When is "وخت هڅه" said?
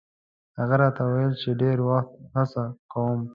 1.89-2.63